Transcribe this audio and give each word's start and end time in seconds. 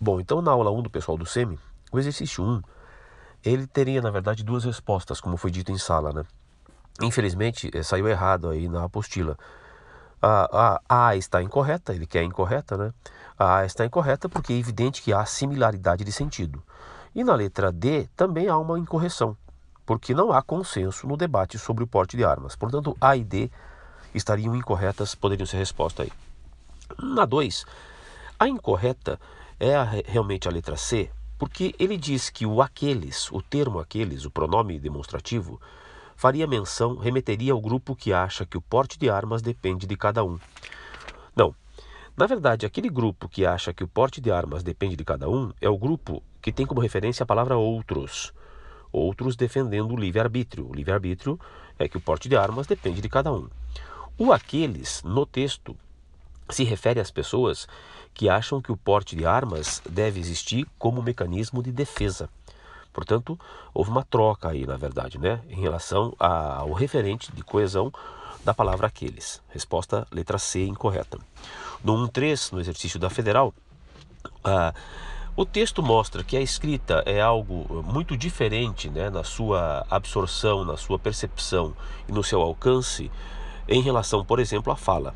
Bom, 0.00 0.20
então 0.20 0.40
na 0.40 0.52
aula 0.52 0.70
1 0.70 0.82
do 0.82 0.90
pessoal 0.90 1.18
do 1.18 1.26
SEMI, 1.26 1.58
o 1.90 1.98
exercício 1.98 2.44
1, 2.44 2.62
ele 3.44 3.66
teria, 3.66 4.00
na 4.00 4.10
verdade, 4.10 4.44
duas 4.44 4.64
respostas, 4.64 5.20
como 5.20 5.36
foi 5.36 5.50
dito 5.50 5.72
em 5.72 5.78
sala, 5.78 6.12
né? 6.12 6.24
Infelizmente, 7.02 7.70
eh, 7.72 7.82
saiu 7.82 8.08
errado 8.08 8.48
aí 8.48 8.68
na 8.68 8.84
apostila. 8.84 9.36
A, 10.20 10.80
a 10.88 11.08
A 11.08 11.16
está 11.16 11.42
incorreta, 11.42 11.94
ele 11.94 12.06
quer 12.06 12.22
incorreta, 12.22 12.76
né? 12.76 12.92
A 13.38 13.58
A 13.58 13.66
está 13.66 13.84
incorreta 13.84 14.28
porque 14.28 14.52
é 14.52 14.56
evidente 14.56 15.02
que 15.02 15.12
há 15.12 15.24
similaridade 15.24 16.04
de 16.04 16.12
sentido. 16.12 16.62
E 17.14 17.24
na 17.24 17.34
letra 17.34 17.72
D 17.72 18.08
também 18.16 18.48
há 18.48 18.58
uma 18.58 18.78
incorreção, 18.78 19.36
porque 19.86 20.14
não 20.14 20.32
há 20.32 20.42
consenso 20.42 21.06
no 21.06 21.16
debate 21.16 21.58
sobre 21.58 21.82
o 21.82 21.86
porte 21.86 22.16
de 22.16 22.24
armas. 22.24 22.54
Portanto, 22.56 22.96
A 23.00 23.16
e 23.16 23.24
D 23.24 23.50
estariam 24.14 24.54
incorretas, 24.54 25.14
poderiam 25.14 25.46
ser 25.46 25.56
resposta 25.56 26.02
aí. 26.02 26.12
Na 26.98 27.24
2, 27.24 27.64
a 28.38 28.48
incorreta 28.48 29.20
é 29.58 29.74
a, 29.74 29.84
realmente 29.84 30.48
a 30.48 30.50
letra 30.50 30.76
C, 30.76 31.10
porque 31.38 31.74
ele 31.78 31.96
diz 31.96 32.30
que 32.30 32.46
o 32.46 32.60
aqueles, 32.60 33.30
o 33.32 33.40
termo 33.40 33.78
aqueles, 33.78 34.24
o 34.24 34.30
pronome 34.30 34.78
demonstrativo, 34.78 35.60
faria 36.16 36.46
menção, 36.46 36.96
remeteria 36.96 37.52
ao 37.52 37.60
grupo 37.60 37.94
que 37.94 38.12
acha 38.12 38.44
que 38.44 38.58
o 38.58 38.60
porte 38.60 38.98
de 38.98 39.08
armas 39.08 39.40
depende 39.40 39.86
de 39.86 39.96
cada 39.96 40.24
um. 40.24 40.38
Não. 41.34 41.54
Na 42.16 42.26
verdade, 42.26 42.66
aquele 42.66 42.88
grupo 42.88 43.28
que 43.28 43.46
acha 43.46 43.72
que 43.72 43.84
o 43.84 43.88
porte 43.88 44.20
de 44.20 44.30
armas 44.30 44.64
depende 44.64 44.96
de 44.96 45.04
cada 45.04 45.28
um 45.28 45.52
é 45.60 45.68
o 45.68 45.78
grupo 45.78 46.22
que 46.42 46.50
tem 46.50 46.66
como 46.66 46.80
referência 46.80 47.22
a 47.22 47.26
palavra 47.26 47.56
outros. 47.56 48.32
Outros 48.90 49.36
defendendo 49.36 49.92
o 49.92 49.96
livre-arbítrio. 49.96 50.68
O 50.68 50.74
livre-arbítrio 50.74 51.38
é 51.78 51.88
que 51.88 51.96
o 51.96 52.00
porte 52.00 52.28
de 52.28 52.36
armas 52.36 52.66
depende 52.66 53.00
de 53.00 53.08
cada 53.08 53.32
um. 53.32 53.48
O 54.18 54.32
aqueles, 54.32 55.02
no 55.04 55.24
texto, 55.24 55.76
se 56.50 56.64
refere 56.64 56.98
às 56.98 57.10
pessoas 57.10 57.68
que 58.18 58.28
acham 58.28 58.60
que 58.60 58.72
o 58.72 58.76
porte 58.76 59.14
de 59.14 59.24
armas 59.24 59.80
deve 59.88 60.18
existir 60.18 60.66
como 60.76 61.00
mecanismo 61.00 61.62
de 61.62 61.70
defesa. 61.70 62.28
Portanto, 62.92 63.38
houve 63.72 63.90
uma 63.90 64.02
troca 64.02 64.48
aí, 64.48 64.66
na 64.66 64.76
verdade, 64.76 65.18
né, 65.18 65.40
em 65.48 65.60
relação 65.60 66.16
ao 66.18 66.72
referente 66.72 67.30
de 67.32 67.44
coesão 67.44 67.92
da 68.44 68.52
palavra 68.52 68.88
aqueles. 68.88 69.40
Resposta 69.50 70.04
letra 70.10 70.36
C 70.36 70.66
incorreta. 70.66 71.16
No 71.84 71.94
1.3, 72.08 72.52
no 72.52 72.60
exercício 72.60 72.98
da 72.98 73.08
federal, 73.08 73.54
o 75.36 75.46
texto 75.46 75.80
mostra 75.80 76.24
que 76.24 76.36
a 76.36 76.40
escrita 76.40 77.04
é 77.06 77.20
algo 77.20 77.84
muito 77.84 78.16
diferente 78.16 78.90
né, 78.90 79.10
na 79.10 79.22
sua 79.22 79.86
absorção, 79.88 80.64
na 80.64 80.76
sua 80.76 80.98
percepção 80.98 81.72
e 82.08 82.12
no 82.12 82.24
seu 82.24 82.42
alcance 82.42 83.12
em 83.68 83.80
relação, 83.80 84.24
por 84.24 84.40
exemplo, 84.40 84.72
à 84.72 84.76
fala. 84.76 85.14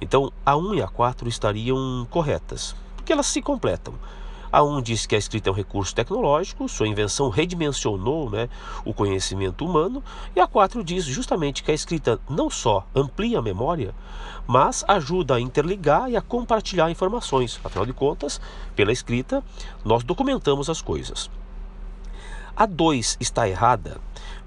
Então, 0.00 0.32
a 0.44 0.56
1 0.56 0.74
e 0.74 0.82
a 0.82 0.88
4 0.88 1.28
estariam 1.28 2.06
corretas, 2.10 2.76
porque 2.96 3.12
elas 3.12 3.26
se 3.26 3.40
completam. 3.40 3.94
A 4.52 4.62
1 4.62 4.80
diz 4.82 5.06
que 5.06 5.14
a 5.14 5.18
escrita 5.18 5.48
é 5.48 5.52
um 5.52 5.54
recurso 5.54 5.94
tecnológico, 5.94 6.68
sua 6.68 6.86
invenção 6.86 7.28
redimensionou 7.28 8.30
né, 8.30 8.48
o 8.84 8.94
conhecimento 8.94 9.64
humano, 9.64 10.02
e 10.34 10.40
a 10.40 10.46
4 10.46 10.84
diz 10.84 11.04
justamente 11.04 11.62
que 11.62 11.70
a 11.70 11.74
escrita 11.74 12.20
não 12.28 12.48
só 12.48 12.86
amplia 12.94 13.38
a 13.38 13.42
memória, 13.42 13.94
mas 14.46 14.84
ajuda 14.86 15.34
a 15.34 15.40
interligar 15.40 16.10
e 16.10 16.16
a 16.16 16.22
compartilhar 16.22 16.90
informações. 16.90 17.58
Afinal 17.64 17.86
de 17.86 17.92
contas, 17.92 18.40
pela 18.74 18.92
escrita, 18.92 19.42
nós 19.84 20.04
documentamos 20.04 20.70
as 20.70 20.80
coisas. 20.80 21.30
A 22.56 22.64
2 22.64 23.16
está 23.20 23.48
errada 23.48 24.00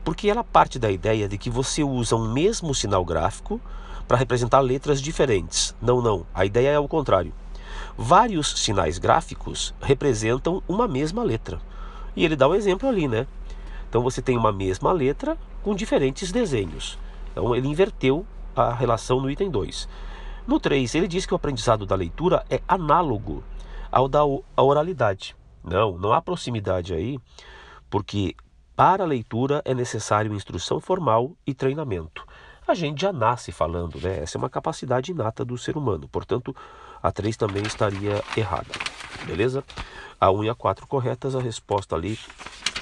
porque 0.03 0.29
ela 0.29 0.43
parte 0.43 0.79
da 0.79 0.89
ideia 0.89 1.27
de 1.27 1.37
que 1.37 1.49
você 1.49 1.83
usa 1.83 2.15
um 2.15 2.31
mesmo 2.31 2.73
sinal 2.73 3.03
gráfico 3.05 3.61
para 4.09 4.17
representar 4.17 4.59
letras 4.61 4.99
diferentes. 4.99 5.75
Não, 5.79 6.01
não. 6.01 6.25
A 6.33 6.43
ideia 6.43 6.69
é 6.69 6.79
o 6.79 6.87
contrário. 6.87 7.31
Vários 7.95 8.59
sinais 8.59 8.97
gráficos 8.97 9.71
representam 9.79 10.63
uma 10.67 10.87
mesma 10.87 11.21
letra. 11.21 11.61
E 12.15 12.25
ele 12.25 12.35
dá 12.35 12.47
um 12.49 12.55
exemplo 12.55 12.89
ali, 12.89 13.07
né? 13.07 13.27
Então 13.87 14.01
você 14.01 14.19
tem 14.19 14.35
uma 14.35 14.51
mesma 14.51 14.91
letra 14.91 15.37
com 15.61 15.75
diferentes 15.75 16.31
desenhos. 16.31 16.97
Então 17.31 17.55
ele 17.55 17.67
inverteu 17.67 18.25
a 18.55 18.73
relação 18.73 19.21
no 19.21 19.29
item 19.29 19.51
2. 19.51 19.87
No 20.47 20.59
3, 20.59 20.95
ele 20.95 21.07
diz 21.07 21.27
que 21.27 21.33
o 21.33 21.35
aprendizado 21.35 21.85
da 21.85 21.93
leitura 21.93 22.43
é 22.49 22.61
análogo 22.67 23.43
ao 23.91 24.07
da 24.07 24.21
oralidade. 24.57 25.35
Não, 25.63 25.99
não 25.99 26.13
há 26.13 26.19
proximidade 26.19 26.95
aí, 26.95 27.19
porque 27.91 28.33
para 28.75 29.03
a 29.03 29.07
leitura 29.07 29.61
é 29.63 29.75
necessário 29.75 30.33
instrução 30.33 30.79
formal 30.79 31.33
e 31.45 31.53
treinamento 31.53 32.25
a 32.71 32.75
gente 32.75 33.01
já 33.01 33.11
nasce 33.11 33.51
falando, 33.51 33.99
né? 33.99 34.19
Essa 34.19 34.37
é 34.37 34.39
uma 34.39 34.49
capacidade 34.49 35.11
inata 35.11 35.43
do 35.43 35.57
ser 35.57 35.77
humano. 35.77 36.07
Portanto, 36.07 36.55
a 37.01 37.11
3 37.11 37.35
também 37.35 37.63
estaria 37.63 38.23
errada. 38.35 38.69
Beleza? 39.25 39.63
A 40.19 40.31
1 40.31 40.43
e 40.43 40.49
a 40.49 40.55
4 40.55 40.87
corretas, 40.87 41.35
a 41.35 41.41
resposta 41.41 41.95
ali 41.95 42.17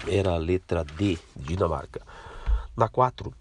era 0.07 0.33
a 0.33 0.37
letra 0.37 0.83
D, 0.83 1.17
Dinamarca. 1.35 2.01
Na 2.75 2.87
4, 2.87 3.33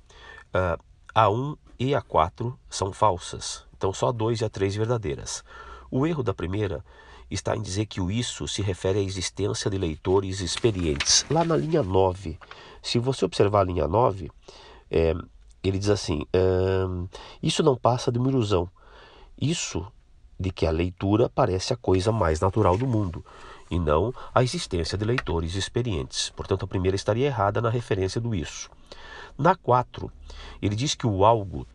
ah, 0.54 0.78
a 1.14 1.30
1 1.30 1.56
e 1.78 1.94
a 1.94 2.00
4 2.00 2.58
são 2.68 2.92
falsas. 2.92 3.64
Então, 3.76 3.92
só 3.92 4.08
a 4.08 4.12
2 4.12 4.40
e 4.40 4.44
a 4.44 4.48
3 4.48 4.76
verdadeiras. 4.76 5.44
O 5.90 6.06
erro 6.06 6.22
da 6.22 6.34
primeira 6.34 6.84
está 7.30 7.56
em 7.56 7.62
dizer 7.62 7.86
que 7.86 8.00
o 8.00 8.10
isso 8.10 8.46
se 8.46 8.62
refere 8.62 8.98
à 8.98 9.02
existência 9.02 9.70
de 9.70 9.78
leitores 9.78 10.40
experientes. 10.40 11.26
Lá 11.30 11.44
na 11.44 11.56
linha 11.56 11.82
9, 11.82 12.38
se 12.82 12.98
você 12.98 13.24
observar 13.24 13.60
a 13.60 13.64
linha 13.64 13.88
9, 13.88 14.30
é, 14.90 15.14
ele 15.68 15.78
diz 15.78 15.90
assim: 15.90 16.26
Isso 17.42 17.62
não 17.62 17.76
passa 17.76 18.10
de 18.12 18.18
uma 18.18 18.28
ilusão. 18.28 18.68
Isso 19.40 19.86
de 20.38 20.50
que 20.50 20.66
a 20.66 20.70
leitura 20.70 21.28
parece 21.28 21.72
a 21.72 21.76
coisa 21.76 22.12
mais 22.12 22.40
natural 22.40 22.76
do 22.76 22.86
mundo 22.86 23.24
e 23.70 23.78
não 23.78 24.12
a 24.34 24.42
existência 24.42 24.96
de 24.96 25.04
leitores 25.04 25.54
experientes. 25.54 26.30
Portanto, 26.30 26.64
a 26.64 26.68
primeira 26.68 26.94
estaria 26.94 27.26
errada 27.26 27.60
na 27.60 27.70
referência 27.70 28.20
do 28.20 28.34
isso. 28.34 28.70
Na 29.38 29.54
4, 29.54 30.10
ele 30.62 30.76
diz 30.76 30.94
que 30.94 31.06
o 31.06 31.24
algo 31.24 31.66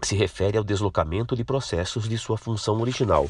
se 0.00 0.14
refere 0.14 0.58
ao 0.58 0.64
deslocamento 0.64 1.34
de 1.34 1.44
processos 1.44 2.08
de 2.08 2.18
sua 2.18 2.36
função 2.36 2.80
original. 2.80 3.28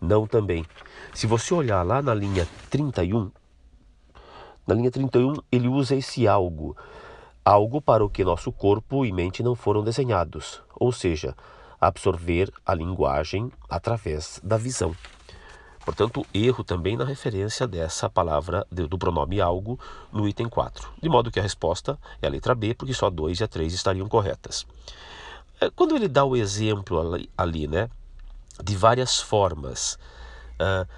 Não 0.00 0.26
também. 0.26 0.64
Se 1.12 1.26
você 1.26 1.52
olhar 1.52 1.82
lá 1.82 2.00
na 2.00 2.14
linha 2.14 2.46
31, 2.70 3.30
na 4.66 4.74
linha 4.74 4.90
31 4.90 5.34
ele 5.50 5.68
usa 5.68 5.96
esse 5.96 6.26
algo 6.28 6.76
algo 7.44 7.80
para 7.80 8.04
o 8.04 8.10
que 8.10 8.24
nosso 8.24 8.52
corpo 8.52 9.04
e 9.04 9.12
mente 9.12 9.42
não 9.42 9.54
foram 9.54 9.82
desenhados, 9.82 10.62
ou 10.74 10.92
seja, 10.92 11.34
absorver 11.80 12.52
a 12.64 12.74
linguagem 12.74 13.50
através 13.68 14.40
da 14.42 14.56
visão. 14.56 14.94
Portanto, 15.84 16.24
erro 16.32 16.62
também 16.62 16.96
na 16.96 17.04
referência 17.04 17.66
dessa 17.66 18.08
palavra 18.08 18.64
do 18.70 18.96
pronome 18.96 19.40
algo 19.40 19.78
no 20.12 20.28
item 20.28 20.48
4. 20.48 20.88
De 21.02 21.08
modo 21.08 21.30
que 21.30 21.40
a 21.40 21.42
resposta 21.42 21.98
é 22.20 22.26
a 22.28 22.30
letra 22.30 22.54
B, 22.54 22.72
porque 22.74 22.94
só 22.94 23.10
2 23.10 23.40
e 23.40 23.44
a 23.44 23.48
3 23.48 23.72
estariam 23.74 24.08
corretas. 24.08 24.64
É, 25.60 25.70
quando 25.70 25.96
ele 25.96 26.06
dá 26.06 26.24
o 26.24 26.36
exemplo 26.36 27.00
ali, 27.00 27.28
ali 27.36 27.66
né, 27.66 27.90
de 28.62 28.76
várias 28.76 29.20
formas 29.20 29.98
uh, 30.54 30.88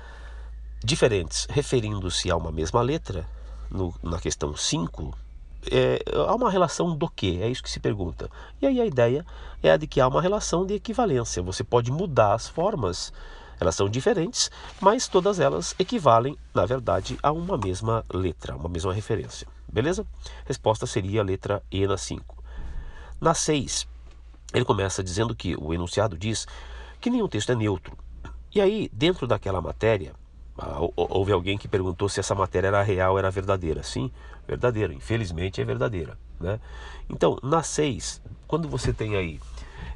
diferentes, 0.84 1.46
referindo-se 1.48 2.30
a 2.30 2.36
uma 2.36 2.52
mesma 2.52 2.82
letra, 2.82 3.26
no, 3.70 3.94
na 4.02 4.18
questão 4.18 4.54
5, 4.54 5.16
é, 5.70 6.02
há 6.12 6.34
uma 6.34 6.50
relação 6.50 6.96
do 6.96 7.08
que? 7.08 7.42
É 7.42 7.48
isso 7.48 7.62
que 7.62 7.70
se 7.70 7.80
pergunta. 7.80 8.30
E 8.60 8.66
aí 8.66 8.80
a 8.80 8.86
ideia 8.86 9.24
é 9.62 9.70
a 9.70 9.76
de 9.76 9.86
que 9.86 10.00
há 10.00 10.08
uma 10.08 10.22
relação 10.22 10.66
de 10.66 10.74
equivalência. 10.74 11.42
Você 11.42 11.64
pode 11.64 11.90
mudar 11.90 12.34
as 12.34 12.48
formas, 12.48 13.12
elas 13.60 13.74
são 13.74 13.88
diferentes, 13.88 14.50
mas 14.80 15.08
todas 15.08 15.40
elas 15.40 15.74
equivalem, 15.78 16.36
na 16.54 16.66
verdade, 16.66 17.18
a 17.22 17.32
uma 17.32 17.56
mesma 17.56 18.04
letra, 18.12 18.56
uma 18.56 18.68
mesma 18.68 18.92
referência. 18.92 19.46
Beleza? 19.70 20.06
Resposta 20.44 20.86
seria 20.86 21.20
a 21.20 21.24
letra 21.24 21.62
E 21.70 21.86
na 21.86 21.96
5. 21.96 22.42
Na 23.20 23.34
6, 23.34 23.86
ele 24.52 24.64
começa 24.64 25.02
dizendo 25.02 25.34
que 25.34 25.56
o 25.56 25.74
enunciado 25.74 26.16
diz 26.16 26.46
que 27.00 27.10
nenhum 27.10 27.28
texto 27.28 27.50
é 27.50 27.54
neutro. 27.54 27.96
E 28.54 28.60
aí, 28.60 28.88
dentro 28.92 29.26
daquela 29.26 29.60
matéria, 29.60 30.14
houve 30.96 31.32
alguém 31.32 31.58
que 31.58 31.66
perguntou 31.66 32.08
se 32.08 32.20
essa 32.20 32.34
matéria 32.34 32.68
era 32.68 32.82
real, 32.82 33.18
era 33.18 33.30
verdadeira. 33.30 33.82
Sim, 33.82 34.10
verdadeira. 34.46 34.94
Infelizmente 34.94 35.60
é 35.60 35.64
verdadeira. 35.64 36.18
Né? 36.38 36.60
Então, 37.08 37.38
na 37.42 37.62
6, 37.62 38.22
quando 38.46 38.68
você 38.68 38.92
tem 38.92 39.16
aí. 39.16 39.40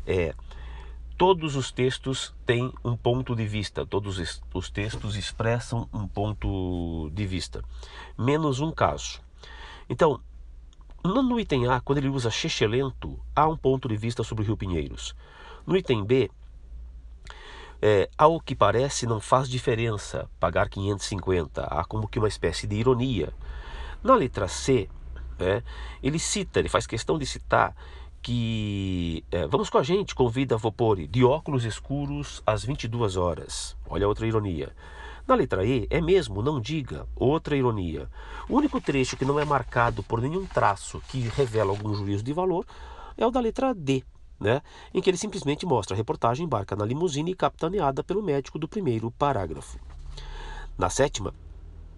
É, 0.06 0.35
todos 1.17 1.56
os 1.56 1.71
textos 1.71 2.35
têm 2.47 2.73
um 2.85 2.97
ponto 2.97 3.35
de 3.35 3.47
vista, 3.47 3.85
todos 3.85 4.41
os 4.55 4.71
textos 4.71 5.17
expressam 5.17 5.88
um 5.93 6.06
ponto 6.06 7.11
de 7.12 7.27
vista, 7.27 7.62
menos 8.17 8.61
um 8.61 8.71
caso. 8.71 9.21
Então, 9.88 10.21
no 11.05 11.38
item 11.41 11.67
A, 11.67 11.81
quando 11.81 11.99
ele 11.99 12.09
usa 12.09 12.31
Chechelento, 12.31 13.19
há 13.35 13.49
um 13.49 13.56
ponto 13.56 13.88
de 13.88 13.97
vista 13.97 14.23
sobre 14.23 14.44
o 14.44 14.47
Rio 14.47 14.56
Pinheiros. 14.56 15.15
No 15.67 15.77
item 15.77 16.05
B, 16.05 16.31
é, 17.81 18.09
ao 18.19 18.41
que 18.41 18.55
parece, 18.55 19.07
não 19.07 19.21
faz 19.21 19.49
diferença 19.49 20.29
pagar 20.41 20.69
550. 20.69 21.63
Há 21.65 21.85
como 21.85 22.09
que 22.09 22.19
uma 22.19 22.29
espécie 22.29 22.67
de 22.67 22.77
ironia. 22.77 23.33
Na 24.03 24.15
letra 24.15 24.49
C, 24.49 24.89
é, 25.39 25.63
ele 26.03 26.19
cita, 26.19 26.59
ele 26.59 26.69
faz 26.69 26.87
questão 26.87 27.19
de 27.19 27.27
citar 27.27 27.75
que 28.21 29.25
é, 29.31 29.47
vamos 29.47 29.71
com 29.71 29.79
a 29.79 29.83
gente, 29.83 30.15
convida 30.15 30.57
Vopori, 30.57 31.07
de 31.07 31.25
óculos 31.25 31.65
escuros 31.65 32.43
às 32.45 32.65
22 32.65 33.17
horas. 33.17 33.77
Olha 33.89 34.09
outra 34.09 34.27
ironia. 34.27 34.73
Na 35.27 35.35
letra 35.35 35.65
E 35.65 35.87
é 35.91 36.01
mesmo, 36.01 36.43
não 36.43 36.59
diga, 36.59 37.07
outra 37.15 37.55
ironia. 37.57 38.09
O 38.49 38.57
único 38.57 38.81
trecho 38.81 39.17
que 39.17 39.27
não 39.27 39.39
é 39.39 39.45
marcado 39.45 40.03
por 40.03 40.21
nenhum 40.21 40.47
traço 40.47 41.03
que 41.09 41.21
revela 41.21 41.71
algum 41.71 41.95
juízo 41.95 42.25
de 42.25 42.33
valor 42.33 42.65
é 43.17 43.27
o 43.27 43.31
da 43.31 43.41
letra 43.41 43.75
D, 43.75 44.03
né? 44.38 44.62
em 44.94 45.00
que 45.00 45.11
ele 45.11 45.17
simplesmente 45.17 45.67
mostra 45.67 45.94
a 45.94 45.96
reportagem 45.96 46.46
embarca 46.46 46.76
na 46.76 46.85
limusine 46.85 47.35
capitaneada 47.35 48.02
pelo 48.05 48.23
médico 48.23 48.58
do 48.58 48.69
primeiro 48.69 49.11
parágrafo. 49.11 49.79
Na 50.76 50.88
sétima, 50.88 51.35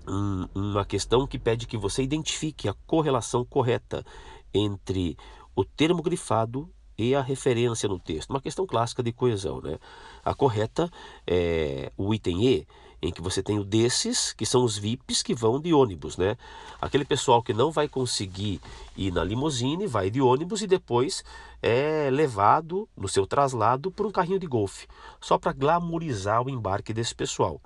um, 0.08 0.46
uma 0.54 0.84
questão 0.84 1.26
que 1.26 1.38
pede 1.38 1.66
que 1.66 1.76
você 1.76 2.02
identifique 2.02 2.68
a 2.68 2.74
correlação 2.86 3.44
correta 3.44 4.04
entre 4.52 5.16
o 5.54 5.64
termo 5.64 6.02
grifado 6.02 6.68
e 6.96 7.14
a 7.14 7.22
referência 7.22 7.88
no 7.88 7.98
texto. 7.98 8.30
Uma 8.30 8.40
questão 8.40 8.66
clássica 8.66 9.02
de 9.02 9.12
coesão. 9.12 9.60
Né? 9.60 9.78
A 10.24 10.34
correta 10.34 10.90
é 11.26 11.92
o 11.96 12.12
item 12.14 12.46
E, 12.46 12.66
em 13.02 13.12
que 13.12 13.22
você 13.22 13.42
tem 13.42 13.58
o 13.58 13.64
desses, 13.64 14.32
que 14.32 14.44
são 14.44 14.64
os 14.64 14.76
VIPs 14.76 15.22
que 15.22 15.34
vão 15.34 15.60
de 15.60 15.72
ônibus. 15.72 16.16
Né? 16.16 16.36
Aquele 16.80 17.04
pessoal 17.04 17.42
que 17.42 17.54
não 17.54 17.70
vai 17.70 17.88
conseguir 17.88 18.60
ir 18.96 19.12
na 19.12 19.24
limusine, 19.24 19.86
vai 19.86 20.10
de 20.10 20.20
ônibus 20.20 20.62
e 20.62 20.66
depois 20.66 21.24
é 21.62 22.10
levado 22.10 22.88
no 22.96 23.08
seu 23.08 23.26
traslado 23.26 23.90
por 23.90 24.06
um 24.06 24.10
carrinho 24.10 24.38
de 24.38 24.46
golfe, 24.46 24.86
só 25.20 25.38
para 25.38 25.52
glamorizar 25.52 26.42
o 26.42 26.50
embarque 26.50 26.92
desse 26.92 27.14
pessoal. 27.14 27.60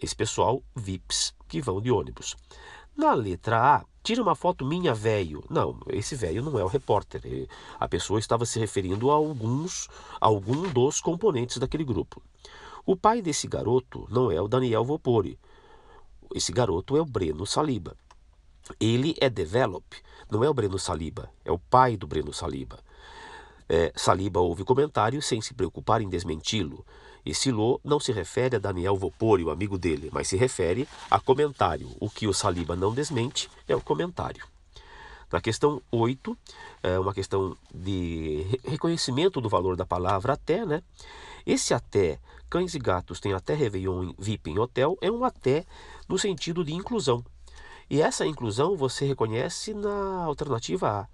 Esse 0.00 0.16
pessoal, 0.16 0.62
VIPs, 0.74 1.34
que 1.48 1.60
vão 1.60 1.80
de 1.80 1.90
ônibus. 1.90 2.36
Na 2.96 3.14
letra 3.14 3.76
A, 3.76 3.84
tira 4.02 4.22
uma 4.22 4.34
foto 4.34 4.66
minha, 4.66 4.92
velho. 4.92 5.42
Não, 5.48 5.78
esse 5.88 6.14
velho 6.14 6.42
não 6.42 6.58
é 6.58 6.64
o 6.64 6.68
repórter. 6.68 7.22
A 7.80 7.88
pessoa 7.88 8.18
estava 8.18 8.44
se 8.44 8.58
referindo 8.58 9.10
a 9.10 9.14
alguns, 9.14 9.88
a 10.20 10.26
algum 10.26 10.70
dos 10.70 11.00
componentes 11.00 11.56
daquele 11.58 11.84
grupo. 11.84 12.22
O 12.84 12.96
pai 12.96 13.22
desse 13.22 13.46
garoto 13.46 14.08
não 14.10 14.30
é 14.30 14.40
o 14.40 14.48
Daniel 14.48 14.84
Vopori. 14.84 15.38
Esse 16.34 16.50
garoto 16.50 16.96
é 16.96 17.00
o 17.00 17.04
Breno 17.04 17.46
Saliba. 17.46 17.96
Ele 18.80 19.14
é 19.20 19.30
develop, 19.30 19.84
não 20.30 20.42
é 20.42 20.48
o 20.48 20.54
Breno 20.54 20.78
Saliba, 20.78 21.30
é 21.44 21.52
o 21.52 21.58
pai 21.58 21.96
do 21.96 22.06
Breno 22.06 22.32
Saliba. 22.32 22.80
É, 23.68 23.92
Saliba 23.94 24.40
ouve 24.40 24.64
comentário 24.64 25.22
sem 25.22 25.40
se 25.40 25.54
preocupar 25.54 26.00
em 26.00 26.08
desmenti-lo. 26.08 26.84
E 27.24 27.32
Silô 27.32 27.80
não 27.84 28.00
se 28.00 28.10
refere 28.10 28.56
a 28.56 28.58
Daniel 28.58 28.96
Vopori, 28.96 29.44
o 29.44 29.50
amigo 29.50 29.78
dele, 29.78 30.10
mas 30.12 30.26
se 30.26 30.36
refere 30.36 30.88
a 31.08 31.20
comentário. 31.20 31.88
O 32.00 32.10
que 32.10 32.26
o 32.26 32.34
Saliba 32.34 32.74
não 32.74 32.92
desmente 32.92 33.48
é 33.68 33.76
o 33.76 33.80
comentário. 33.80 34.44
Na 35.30 35.40
questão 35.40 35.80
8, 35.90 36.36
é 36.82 36.98
uma 36.98 37.14
questão 37.14 37.56
de 37.72 38.44
reconhecimento 38.64 39.40
do 39.40 39.48
valor 39.48 39.76
da 39.76 39.86
palavra 39.86 40.32
até, 40.32 40.66
né? 40.66 40.82
Esse 41.46 41.74
até, 41.74 42.20
cães 42.48 42.74
e 42.74 42.78
gatos 42.78 43.20
têm 43.20 43.32
até 43.32 43.54
Réveillon 43.54 44.12
VIP 44.18 44.50
em 44.50 44.58
hotel, 44.58 44.96
é 45.00 45.10
um 45.10 45.24
até 45.24 45.64
no 46.08 46.18
sentido 46.18 46.64
de 46.64 46.72
inclusão. 46.72 47.24
E 47.90 48.00
essa 48.00 48.26
inclusão 48.26 48.76
você 48.76 49.04
reconhece 49.04 49.74
na 49.74 50.24
alternativa 50.24 51.00
A. 51.00 51.08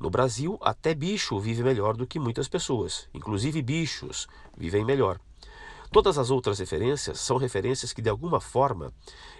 No 0.00 0.10
Brasil, 0.10 0.58
até 0.60 0.94
bicho 0.94 1.38
vive 1.38 1.62
melhor 1.62 1.96
do 1.96 2.06
que 2.06 2.18
muitas 2.18 2.48
pessoas. 2.48 3.08
Inclusive 3.14 3.62
bichos 3.62 4.26
vivem 4.56 4.84
melhor. 4.84 5.20
Todas 5.92 6.18
as 6.18 6.30
outras 6.30 6.58
referências 6.58 7.20
são 7.20 7.36
referências 7.36 7.92
que, 7.92 8.02
de 8.02 8.10
alguma 8.10 8.40
forma, 8.40 8.92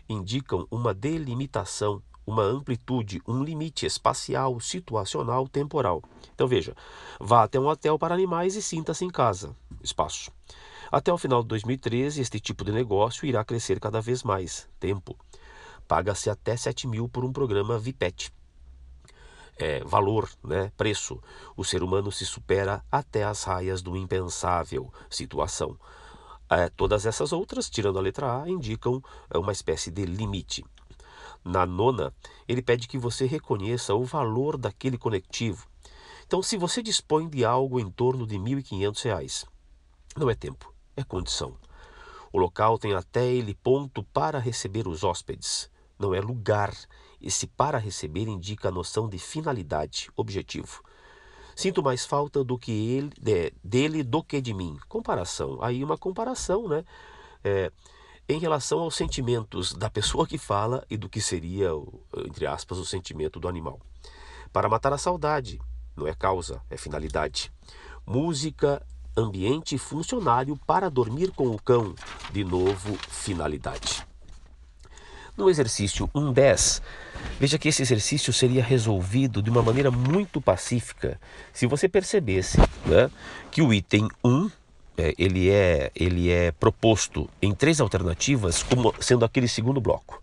indicam 0.09 0.69
uma 0.71 0.95
delimitação, 0.95 2.01
uma 2.27 2.43
amplitude, 2.43 3.21
um 3.27 3.43
limite 3.43 3.87
espacial, 3.87 4.59
situacional, 4.61 5.49
temporal. 5.49 6.03
Então 6.35 6.47
veja, 6.47 6.75
vá 7.21 7.45
até 7.45 7.59
um 7.59 7.67
hotel 7.67 7.99
para 7.99 8.15
animais 8.15 8.57
e 8.57 8.63
sinta-se 8.63 9.05
em 9.05 9.11
casa. 9.11 9.55
Espaço. 9.83 10.31
Até 10.91 11.13
o 11.13 11.19
final 11.19 11.43
de 11.43 11.49
2013, 11.49 12.21
este 12.21 12.41
tipo 12.41 12.65
de 12.65 12.73
negócio 12.73 13.27
irá 13.27 13.45
crescer 13.45 13.81
cada 13.81 14.01
vez 14.01 14.23
mais. 14.23 14.69
Tempo. 14.79 15.17
Paga-se 15.87 16.31
até 16.31 16.57
7 16.57 16.87
mil 16.87 17.09
por 17.09 17.25
um 17.25 17.33
programa 17.33 17.79
VIPET. 17.79 18.33
É, 19.57 19.85
valor, 19.85 20.29
né, 20.43 20.73
preço. 20.77 21.21
O 21.57 21.65
ser 21.65 21.83
humano 21.83 22.11
se 22.11 22.27
supera 22.27 22.85
até 22.91 23.25
as 23.25 23.45
raias 23.45 23.83
do 23.83 23.97
impensável. 23.97 24.93
Situação. 25.09 25.79
É, 26.51 26.69
todas 26.69 27.07
essas 27.07 27.33
outras, 27.33 27.71
tirando 27.71 27.99
a 27.99 28.03
letra 28.03 28.43
A, 28.43 28.49
indicam 28.49 29.03
é, 29.31 29.39
uma 29.39 29.53
espécie 29.53 29.91
de 29.91 30.05
limite. 30.05 30.65
Na 31.45 31.67
nona, 31.67 32.13
ele 32.49 32.63
pede 32.63 32.89
que 32.89 32.97
você 32.97 33.27
reconheça 33.27 33.95
o 33.95 34.05
valor 34.05 34.57
daquele 34.57 34.97
conectivo. 34.97 35.67
Então, 36.27 36.43
se 36.43 36.57
você 36.57 36.83
dispõe 36.83 37.29
de 37.29 37.45
algo 37.45 37.79
em 37.79 37.91
torno 37.91 38.27
de 38.27 38.37
R$ 38.37 38.63
1.500, 38.63 39.47
não 40.17 40.31
é 40.31 40.35
tempo, 40.35 40.73
é 40.97 41.05
condição. 41.05 41.57
O 42.33 42.39
local 42.39 42.79
tem 42.79 42.95
até 42.95 43.27
ele 43.27 43.55
ponto 43.55 44.03
para 44.03 44.39
receber 44.39 44.89
os 44.89 45.05
hóspedes. 45.05 45.71
Não 45.99 46.15
é 46.15 46.21
lugar. 46.21 46.75
Esse 47.21 47.47
para 47.47 47.79
receber 47.79 48.27
indica 48.27 48.69
a 48.69 48.73
noção 48.73 49.09
de 49.09 49.19
finalidade, 49.19 50.11
objetivo. 50.17 50.83
Sinto 51.55 51.83
mais 51.83 52.05
falta 52.05 52.43
do 52.43 52.59
que 52.59 52.73
ele, 52.73 53.11
de, 53.21 53.53
dele 53.63 54.03
do 54.03 54.23
que 54.23 54.41
de 54.41 54.53
mim. 54.53 54.77
Comparação. 54.89 55.63
Aí 55.63 55.85
uma 55.85 55.97
comparação, 55.97 56.67
né? 56.69 56.85
É, 57.45 57.71
em 58.29 58.39
relação 58.39 58.81
aos 58.81 58.97
sentimentos 58.97 59.75
da 59.75 59.91
pessoa 59.91 60.27
que 60.27 60.39
fala 60.39 60.85
e 60.89 60.97
do 60.97 61.09
que 61.09 61.21
seria, 61.21 61.71
entre 62.27 62.47
aspas, 62.47 62.79
o 62.79 62.85
sentimento 62.85 63.39
do 63.39 63.49
animal. 63.49 63.81
Para 64.53 64.69
matar 64.69 64.93
a 64.93 64.99
saudade, 64.99 65.61
não 65.97 66.07
é 66.07 66.15
causa, 66.15 66.63
é 66.71 66.77
finalidade. 66.77 67.53
Música, 68.07 68.85
ambiente 69.17 69.77
funcionário 69.79 70.57
para 70.67 70.91
dormir 70.91 71.31
com 71.33 71.49
o 71.49 71.61
cão, 71.61 71.95
de 72.33 72.45
novo, 72.45 72.97
finalidade. 73.09 74.07
No 75.37 75.51
exercício 75.51 76.09
1.10, 76.15 76.81
veja 77.41 77.59
que 77.59 77.69
esse 77.69 77.83
exercício 77.83 78.33
seria 78.33 78.63
resolvido 78.63 79.43
de 79.43 79.51
uma 79.51 79.63
maneira 79.63 79.91
muito 79.91 80.41
pacífica 80.41 81.21
se 81.53 81.67
você 81.67 81.89
percebesse 81.89 82.59
né, 82.87 83.11
que 83.51 83.61
o 83.61 83.75
item 83.75 84.09
1 84.25 84.47
é, 84.47 84.51
ele, 84.97 85.51
é, 85.51 85.91
ele 85.95 86.31
é 86.31 86.53
proposto 86.53 87.29
em 87.43 87.55
três 87.55 87.81
alternativas, 87.81 88.63
como 88.63 88.95
sendo 89.01 89.25
aquele 89.25 89.49
segundo 89.49 89.81
bloco. 89.81 90.23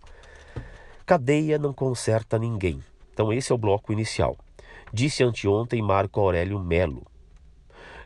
Cadeia 1.04 1.58
não 1.58 1.72
conserta 1.72 2.38
ninguém. 2.38 2.82
Então, 3.12 3.32
esse 3.32 3.52
é 3.52 3.54
o 3.54 3.58
bloco 3.58 3.92
inicial. 3.92 4.36
Disse 4.92 5.22
anteontem 5.22 5.82
Marco 5.82 6.20
Aurélio 6.20 6.58
Melo. 6.58 7.06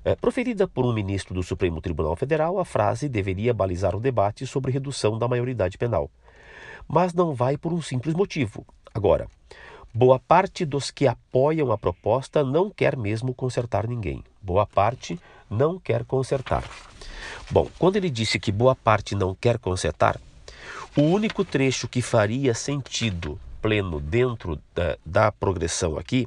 É, 0.05 0.15
proferida 0.15 0.69
por 0.69 0.85
um 0.85 0.93
ministro 0.93 1.35
do 1.35 1.43
Supremo 1.43 1.81
Tribunal 1.81 2.15
Federal, 2.17 2.59
a 2.59 2.65
frase 2.65 3.09
deveria 3.09 3.53
balizar 3.53 3.95
o 3.95 4.01
debate 4.01 4.47
sobre 4.47 4.73
redução 4.73 5.19
da 5.19 5.27
maioridade 5.27 5.77
penal 5.77 6.11
mas 6.89 7.13
não 7.13 7.35
vai 7.35 7.57
por 7.57 7.73
um 7.73 7.83
simples 7.83 8.15
motivo. 8.15 8.65
Agora, 8.95 9.29
boa 9.93 10.19
parte 10.19 10.65
dos 10.65 10.91
que 10.91 11.07
apoiam 11.07 11.73
a 11.73 11.79
proposta 11.79 12.45
não 12.45 12.71
quer 12.71 12.97
mesmo 12.97 13.35
consertar 13.35 13.87
ninguém. 13.87 14.23
Boa 14.41 14.67
parte 14.67 15.19
não 15.51 15.79
quer 15.79 16.05
consertar. 16.05 16.65
Bom, 17.51 17.69
quando 17.79 17.97
ele 17.97 18.11
disse 18.11 18.39
que 18.39 18.51
boa 18.51 18.75
parte 18.75 19.15
não 19.15 19.35
quer 19.35 19.59
consertar, 19.59 20.21
o 20.97 21.03
único 21.03 21.45
trecho 21.45 21.87
que 21.87 22.03
faria 22.03 22.55
sentido 22.55 23.39
pleno 23.61 24.01
dentro 24.01 24.61
da, 24.75 24.97
da 25.05 25.33
progressão 25.33 25.99
aqui 25.99 26.27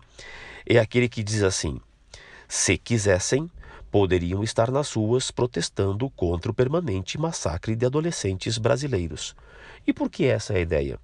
é 0.66 0.78
aquele 0.78 1.10
que 1.10 1.24
diz 1.24 1.42
assim: 1.44 1.80
se 2.48 2.78
quisessem, 2.78 3.50
poderiam 3.92 4.44
estar 4.44 4.70
nas 4.72 4.94
ruas 4.94 5.32
protestando 5.32 6.10
contra 6.12 6.52
o 6.52 6.54
permanente 6.54 7.18
massacre 7.18 7.76
de 7.76 7.86
adolescentes 7.86 8.58
brasileiros. 8.58 9.36
E 9.86 9.94
por 9.94 10.10
que 10.10 10.26
essa 10.26 10.54
é 10.54 10.58
a 10.58 10.62
ideia? 10.62 11.00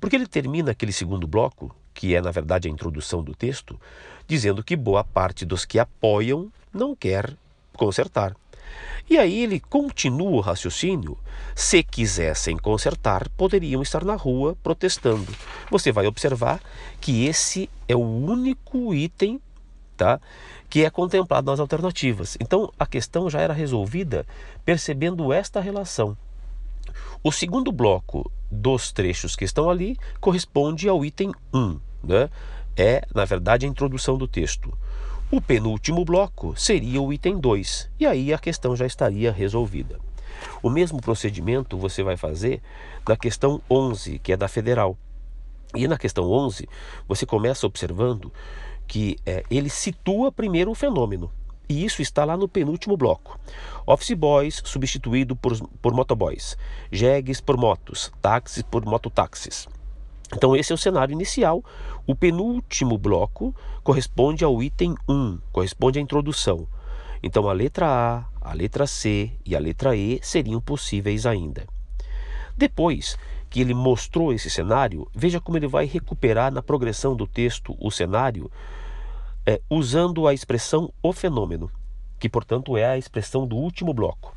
Porque 0.00 0.16
ele 0.16 0.26
termina 0.26 0.70
aquele 0.70 0.92
segundo 0.92 1.26
bloco, 1.26 1.74
que 1.94 2.14
é 2.14 2.20
na 2.20 2.30
verdade 2.30 2.68
a 2.68 2.70
introdução 2.70 3.22
do 3.22 3.34
texto, 3.34 3.80
dizendo 4.26 4.62
que 4.62 4.76
boa 4.76 5.04
parte 5.04 5.44
dos 5.44 5.64
que 5.64 5.78
apoiam 5.78 6.50
não 6.72 6.94
quer 6.94 7.36
consertar. 7.74 8.34
E 9.08 9.18
aí 9.18 9.42
ele 9.42 9.58
continua 9.58 10.30
o 10.30 10.40
raciocínio. 10.40 11.18
Se 11.54 11.82
quisessem 11.82 12.56
consertar, 12.56 13.28
poderiam 13.30 13.82
estar 13.82 14.04
na 14.04 14.14
rua 14.14 14.56
protestando. 14.62 15.26
Você 15.70 15.90
vai 15.90 16.06
observar 16.06 16.60
que 17.00 17.26
esse 17.26 17.68
é 17.88 17.96
o 17.96 18.00
único 18.00 18.94
item 18.94 19.40
tá, 19.96 20.20
que 20.68 20.84
é 20.84 20.90
contemplado 20.90 21.50
nas 21.50 21.60
alternativas. 21.60 22.36
Então 22.40 22.72
a 22.78 22.86
questão 22.86 23.28
já 23.28 23.40
era 23.40 23.52
resolvida 23.52 24.24
percebendo 24.64 25.32
esta 25.32 25.60
relação. 25.60 26.16
O 27.22 27.30
segundo 27.30 27.70
bloco 27.70 28.30
dos 28.50 28.92
trechos 28.92 29.36
que 29.36 29.44
estão 29.44 29.68
ali 29.68 29.96
corresponde 30.20 30.88
ao 30.88 31.04
item 31.04 31.32
1, 31.52 31.80
né? 32.02 32.30
é, 32.76 33.02
na 33.14 33.26
verdade, 33.26 33.66
a 33.66 33.68
introdução 33.68 34.16
do 34.16 34.26
texto. 34.26 34.72
O 35.30 35.38
penúltimo 35.38 36.02
bloco 36.02 36.54
seria 36.56 37.00
o 37.00 37.12
item 37.12 37.38
2, 37.38 37.90
e 38.00 38.06
aí 38.06 38.32
a 38.32 38.38
questão 38.38 38.74
já 38.74 38.86
estaria 38.86 39.30
resolvida. 39.30 40.00
O 40.62 40.70
mesmo 40.70 41.00
procedimento 41.00 41.76
você 41.76 42.02
vai 42.02 42.16
fazer 42.16 42.62
na 43.06 43.16
questão 43.16 43.60
11, 43.70 44.18
que 44.20 44.32
é 44.32 44.36
da 44.36 44.48
federal. 44.48 44.96
E 45.74 45.86
na 45.86 45.98
questão 45.98 46.24
11, 46.24 46.66
você 47.06 47.26
começa 47.26 47.66
observando 47.66 48.32
que 48.88 49.18
é, 49.26 49.44
ele 49.50 49.68
situa 49.68 50.32
primeiro 50.32 50.70
o 50.70 50.74
fenômeno. 50.74 51.30
E 51.70 51.84
isso 51.84 52.02
está 52.02 52.24
lá 52.24 52.36
no 52.36 52.48
penúltimo 52.48 52.96
bloco. 52.96 53.38
Office 53.86 54.14
boys 54.14 54.60
substituído 54.64 55.36
por, 55.36 55.56
por 55.80 55.94
motoboys, 55.94 56.58
jegues 56.90 57.40
por 57.40 57.56
motos, 57.56 58.10
táxis 58.20 58.64
por 58.64 58.84
mototáxis. 58.84 59.68
Então, 60.34 60.56
esse 60.56 60.72
é 60.72 60.74
o 60.74 60.78
cenário 60.78 61.12
inicial. 61.12 61.64
O 62.04 62.16
penúltimo 62.16 62.98
bloco 62.98 63.54
corresponde 63.84 64.44
ao 64.44 64.60
item 64.60 64.96
1, 65.08 65.38
corresponde 65.52 66.00
à 66.00 66.02
introdução. 66.02 66.66
Então, 67.22 67.48
a 67.48 67.52
letra 67.52 67.86
A, 67.86 68.50
a 68.50 68.52
letra 68.52 68.84
C 68.84 69.30
e 69.46 69.54
a 69.54 69.60
letra 69.60 69.94
E 69.94 70.18
seriam 70.24 70.60
possíveis 70.60 71.24
ainda. 71.24 71.68
Depois 72.56 73.16
que 73.48 73.60
ele 73.60 73.74
mostrou 73.74 74.32
esse 74.32 74.50
cenário, 74.50 75.08
veja 75.14 75.40
como 75.40 75.56
ele 75.56 75.68
vai 75.68 75.86
recuperar 75.86 76.52
na 76.52 76.62
progressão 76.62 77.14
do 77.14 77.28
texto 77.28 77.76
o 77.78 77.92
cenário 77.92 78.50
é, 79.46 79.60
usando 79.68 80.26
a 80.26 80.34
expressão 80.34 80.92
o 81.02 81.12
fenômeno, 81.12 81.70
que 82.18 82.28
portanto 82.28 82.76
é 82.76 82.84
a 82.84 82.98
expressão 82.98 83.46
do 83.46 83.56
último 83.56 83.92
bloco. 83.92 84.34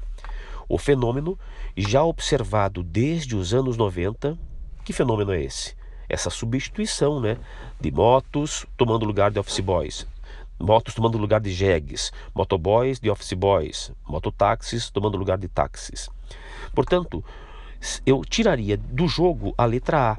O 0.68 0.78
fenômeno, 0.78 1.38
já 1.76 2.04
observado 2.04 2.84
desde 2.84 3.36
os 3.36 3.54
anos 3.54 3.78
90, 3.78 4.38
que 4.84 4.94
fenômeno 4.94 5.34
é 5.34 5.42
esse? 5.42 5.76
essa 6.14 6.30
substituição 6.30 7.20
né, 7.20 7.38
de 7.80 7.92
motos 7.92 8.66
tomando 8.78 9.06
lugar 9.06 9.32
de 9.32 9.40
office 9.40 9.60
boys, 9.60 10.08
motos 10.60 10.94
tomando 10.94 11.18
lugar 11.18 11.42
de 11.42 11.52
jegues, 11.52 12.12
motoboys 12.34 13.00
de 13.00 13.10
office 13.10 13.34
boys, 13.34 13.92
mototáxis 14.08 14.90
tomando 14.90 15.18
lugar 15.18 15.38
de 15.38 15.48
táxis. 15.48 16.10
Portanto, 16.74 17.24
eu 18.06 18.24
tiraria 18.24 18.78
do 18.78 19.08
jogo 19.08 19.54
a 19.58 19.66
letra 19.66 20.12
A, 20.12 20.18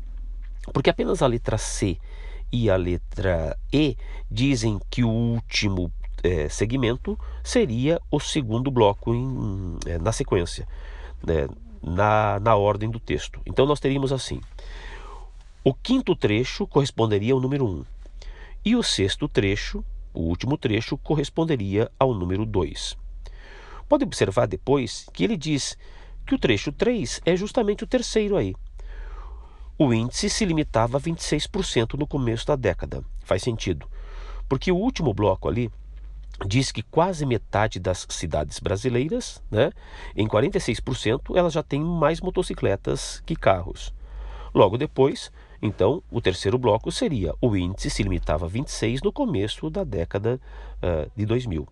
porque 0.72 0.90
apenas 0.90 1.22
a 1.22 1.26
letra 1.26 1.58
C 1.58 1.98
e 2.54 2.70
a 2.70 2.76
letra 2.76 3.58
E 3.72 3.96
dizem 4.30 4.80
que 4.88 5.02
o 5.02 5.10
último 5.10 5.92
é, 6.22 6.48
segmento 6.48 7.18
seria 7.42 8.00
o 8.08 8.20
segundo 8.20 8.70
bloco 8.70 9.12
em, 9.12 9.76
é, 9.84 9.98
na 9.98 10.12
sequência, 10.12 10.64
né, 11.26 11.48
na, 11.82 12.38
na 12.38 12.54
ordem 12.54 12.88
do 12.88 13.00
texto. 13.00 13.40
Então 13.44 13.66
nós 13.66 13.80
teríamos 13.80 14.12
assim: 14.12 14.40
o 15.64 15.74
quinto 15.74 16.14
trecho 16.14 16.64
corresponderia 16.64 17.34
ao 17.34 17.40
número 17.40 17.66
1. 17.66 17.84
E 18.64 18.76
o 18.76 18.84
sexto 18.84 19.26
trecho, 19.26 19.84
o 20.14 20.20
último 20.20 20.56
trecho, 20.56 20.96
corresponderia 20.96 21.90
ao 21.98 22.14
número 22.14 22.46
2. 22.46 22.96
Pode 23.88 24.04
observar 24.04 24.46
depois 24.46 25.06
que 25.12 25.24
ele 25.24 25.36
diz 25.36 25.76
que 26.24 26.36
o 26.36 26.38
trecho 26.38 26.70
3 26.70 27.20
é 27.26 27.34
justamente 27.34 27.82
o 27.82 27.86
terceiro 27.86 28.36
aí. 28.36 28.54
O 29.76 29.92
índice 29.92 30.30
se 30.30 30.44
limitava 30.44 30.98
a 30.98 31.00
26% 31.00 31.94
no 31.94 32.06
começo 32.06 32.46
da 32.46 32.54
década. 32.54 33.04
Faz 33.24 33.42
sentido. 33.42 33.88
Porque 34.48 34.70
o 34.70 34.76
último 34.76 35.12
bloco 35.12 35.48
ali 35.48 35.68
diz 36.46 36.70
que 36.70 36.82
quase 36.82 37.26
metade 37.26 37.80
das 37.80 38.06
cidades 38.08 38.60
brasileiras, 38.60 39.42
né, 39.50 39.72
em 40.14 40.28
46%, 40.28 41.36
elas 41.36 41.52
já 41.52 41.62
têm 41.62 41.80
mais 41.80 42.20
motocicletas 42.20 43.20
que 43.26 43.34
carros. 43.34 43.92
Logo 44.54 44.78
depois, 44.78 45.32
então, 45.60 46.02
o 46.08 46.20
terceiro 46.20 46.56
bloco 46.56 46.92
seria 46.92 47.34
o 47.40 47.56
índice 47.56 47.90
se 47.90 48.02
limitava 48.02 48.46
a 48.46 48.48
26 48.48 49.02
no 49.02 49.12
começo 49.12 49.68
da 49.68 49.82
década 49.82 50.40
uh, 50.76 51.10
de 51.16 51.26
2000. 51.26 51.66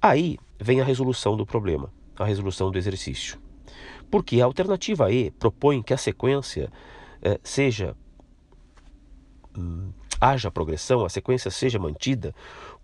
Aí 0.00 0.38
vem 0.58 0.80
a 0.80 0.84
resolução 0.84 1.36
do 1.36 1.44
problema, 1.44 1.92
a 2.18 2.24
resolução 2.24 2.70
do 2.70 2.78
exercício. 2.78 3.38
Porque 4.10 4.40
a 4.40 4.44
alternativa 4.44 5.10
E 5.12 5.30
propõe 5.30 5.82
que 5.82 5.94
a 5.94 5.96
sequência 5.96 6.70
uh, 7.22 7.38
seja 7.42 7.96
hum, 9.56 9.92
haja 10.20 10.50
progressão, 10.50 11.04
a 11.04 11.08
sequência 11.08 11.50
seja 11.50 11.78
mantida 11.78 12.34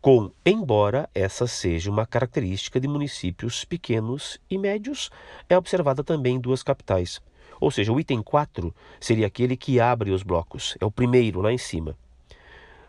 com 0.01 0.31
embora 0.45 1.11
essa 1.15 1.47
seja 1.47 1.91
uma 1.91 2.07
característica 2.07 2.81
de 2.81 2.89
municípios 2.89 3.65
pequenos 3.65 4.39
e 4.49 4.57
médios, 4.57 5.11
é 5.49 5.59
observada 5.59 6.03
também 6.03 6.37
em 6.37 6.41
duas 6.41 6.63
capitais. 6.63 7.21
Ou 7.61 7.71
seja, 7.71 7.93
o 7.93 7.99
item 7.99 8.23
4 8.23 8.75
seria 9.01 9.27
aquele 9.27 9.57
que 9.57 9.81
abre 9.81 10.11
os 10.11 10.23
blocos, 10.23 10.77
é 10.81 10.85
o 10.85 10.91
primeiro 10.91 11.41
lá 11.41 11.53
em 11.53 11.59
cima. 11.59 11.97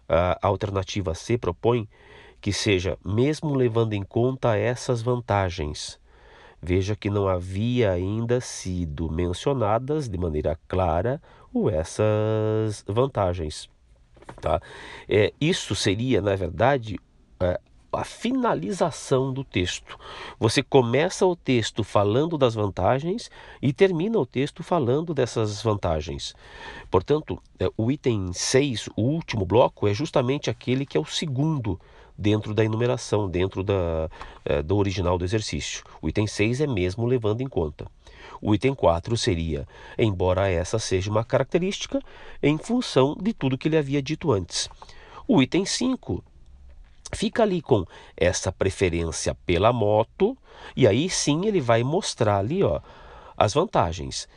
A 0.07 0.47
alternativa 0.47 1.13
C 1.13 1.37
propõe 1.37 1.89
que 2.39 2.53
seja, 2.53 2.97
mesmo 3.03 3.55
levando 3.55 3.93
em 3.93 4.03
conta 4.03 4.55
essas 4.55 5.01
vantagens. 5.01 5.99
Veja 6.61 6.95
que 6.95 7.09
não 7.09 7.27
havia 7.27 7.91
ainda 7.91 8.41
sido 8.41 9.11
mencionadas 9.11 10.09
de 10.09 10.17
maneira 10.17 10.59
clara 10.67 11.21
ou 11.53 11.69
essas 11.69 12.83
vantagens. 12.87 13.69
Tá? 14.41 14.61
É, 15.07 15.33
isso 15.39 15.75
seria, 15.75 16.21
na 16.21 16.35
verdade, 16.35 16.99
é, 17.39 17.59
a 17.91 18.03
finalização 18.03 19.31
do 19.31 19.43
texto. 19.43 19.97
Você 20.39 20.61
começa 20.61 21.25
o 21.25 21.35
texto 21.35 21.83
falando 21.83 22.37
das 22.37 22.53
vantagens 22.53 23.29
e 23.61 23.71
termina 23.71 24.19
o 24.19 24.25
texto 24.25 24.61
falando 24.61 25.13
dessas 25.13 25.61
vantagens. 25.61 26.35
Portanto, 26.91 27.41
é, 27.59 27.69
o 27.77 27.91
item 27.91 28.31
6, 28.33 28.89
o 28.95 29.01
último 29.01 29.45
bloco, 29.45 29.87
é 29.87 29.93
justamente 29.93 30.49
aquele 30.49 30.85
que 30.85 30.97
é 30.97 30.99
o 30.99 31.05
segundo 31.05 31.79
dentro 32.17 32.53
da 32.53 32.63
enumeração, 32.63 33.29
dentro 33.29 33.63
da, 33.63 34.09
é, 34.43 34.61
do 34.61 34.75
original 34.75 35.17
do 35.17 35.25
exercício. 35.25 35.83
O 36.01 36.09
item 36.09 36.25
6 36.25 36.61
é 36.61 36.67
mesmo 36.67 37.05
levando 37.05 37.41
em 37.41 37.47
conta. 37.47 37.85
O 38.41 38.53
item 38.53 38.73
4 38.73 39.15
seria, 39.17 39.67
embora 39.97 40.49
essa 40.49 40.79
seja 40.79 41.09
uma 41.09 41.23
característica, 41.23 42.01
em 42.41 42.57
função 42.57 43.15
de 43.19 43.33
tudo 43.33 43.57
que 43.57 43.67
ele 43.67 43.77
havia 43.77 44.01
dito 44.01 44.31
antes. 44.31 44.69
O 45.27 45.41
item 45.41 45.65
5 45.65 46.23
fica 47.13 47.43
ali 47.43 47.61
com 47.61 47.85
essa 48.15 48.51
preferência 48.51 49.35
pela 49.45 49.71
moto 49.71 50.37
e 50.75 50.87
aí 50.87 51.09
sim 51.09 51.45
ele 51.45 51.61
vai 51.61 51.83
mostrar 51.83 52.37
ali 52.37 52.63
ó, 52.63 52.79
as 53.35 53.53
vantagens. 53.53 54.27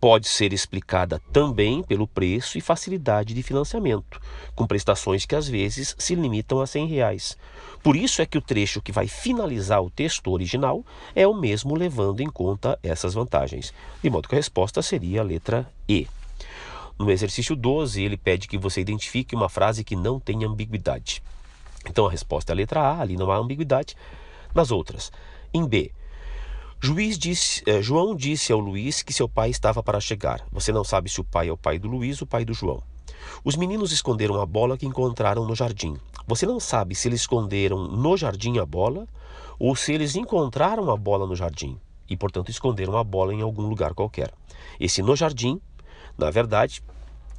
Pode 0.00 0.28
ser 0.28 0.52
explicada 0.52 1.20
também 1.32 1.82
pelo 1.82 2.06
preço 2.06 2.56
e 2.56 2.60
facilidade 2.60 3.34
de 3.34 3.42
financiamento, 3.42 4.20
com 4.54 4.64
prestações 4.64 5.26
que 5.26 5.34
às 5.34 5.48
vezes 5.48 5.96
se 5.98 6.14
limitam 6.14 6.60
a 6.60 6.66
100 6.68 6.86
reais. 6.86 7.36
Por 7.82 7.96
isso 7.96 8.22
é 8.22 8.26
que 8.26 8.38
o 8.38 8.42
trecho 8.42 8.80
que 8.80 8.92
vai 8.92 9.08
finalizar 9.08 9.82
o 9.82 9.90
texto 9.90 10.30
original 10.30 10.84
é 11.16 11.26
o 11.26 11.34
mesmo 11.34 11.74
levando 11.74 12.20
em 12.20 12.30
conta 12.30 12.78
essas 12.80 13.14
vantagens. 13.14 13.74
De 14.00 14.08
modo 14.08 14.28
que 14.28 14.36
a 14.36 14.38
resposta 14.38 14.82
seria 14.82 15.20
a 15.20 15.24
letra 15.24 15.68
E. 15.88 16.06
No 16.96 17.10
exercício 17.10 17.56
12, 17.56 18.00
ele 18.02 18.16
pede 18.16 18.46
que 18.46 18.58
você 18.58 18.80
identifique 18.80 19.34
uma 19.34 19.48
frase 19.48 19.82
que 19.82 19.96
não 19.96 20.20
tenha 20.20 20.46
ambiguidade. 20.46 21.22
Então 21.88 22.06
a 22.06 22.10
resposta 22.10 22.52
é 22.52 22.54
a 22.54 22.56
letra 22.56 22.80
A, 22.80 23.00
ali 23.00 23.16
não 23.16 23.32
há 23.32 23.36
ambiguidade. 23.36 23.96
Nas 24.54 24.70
outras, 24.70 25.10
em 25.52 25.66
B, 25.66 25.90
disse, 27.18 27.62
eh, 27.66 27.82
João 27.82 28.14
disse 28.14 28.52
ao 28.52 28.58
Luiz 28.58 29.02
que 29.02 29.12
seu 29.12 29.28
pai 29.28 29.50
estava 29.50 29.82
para 29.82 30.00
chegar. 30.00 30.44
Você 30.52 30.72
não 30.72 30.84
sabe 30.84 31.10
se 31.10 31.20
o 31.20 31.24
pai 31.24 31.48
é 31.48 31.52
o 31.52 31.56
pai 31.56 31.78
do 31.78 31.88
Luiz 31.88 32.20
ou 32.20 32.24
o 32.24 32.28
pai 32.28 32.44
do 32.44 32.54
João. 32.54 32.82
Os 33.44 33.56
meninos 33.56 33.92
esconderam 33.92 34.40
a 34.40 34.46
bola 34.46 34.76
que 34.78 34.86
encontraram 34.86 35.44
no 35.44 35.54
jardim. 35.54 35.96
Você 36.26 36.46
não 36.46 36.60
sabe 36.60 36.94
se 36.94 37.08
eles 37.08 37.22
esconderam 37.22 37.88
no 37.88 38.16
jardim 38.16 38.58
a 38.58 38.66
bola 38.66 39.06
ou 39.58 39.74
se 39.74 39.92
eles 39.92 40.14
encontraram 40.14 40.90
a 40.90 40.96
bola 40.96 41.26
no 41.26 41.34
jardim 41.34 41.78
e, 42.08 42.16
portanto, 42.16 42.50
esconderam 42.50 42.96
a 42.96 43.04
bola 43.04 43.34
em 43.34 43.42
algum 43.42 43.62
lugar 43.62 43.92
qualquer. 43.94 44.32
Esse 44.78 45.02
no 45.02 45.16
jardim, 45.16 45.60
na 46.16 46.30
verdade, 46.30 46.82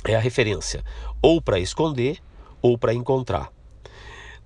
é 0.04 0.16
a 0.16 0.20
referência 0.20 0.84
ou 1.22 1.42
para 1.42 1.60
esconder 1.60 2.22
ou 2.62 2.78
para 2.78 2.94
encontrar. 2.94 3.52